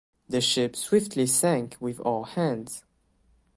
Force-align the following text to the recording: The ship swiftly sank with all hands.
The 0.27 0.41
ship 0.41 0.75
swiftly 0.75 1.27
sank 1.27 1.77
with 1.79 1.99
all 1.99 2.23
hands. 2.23 2.83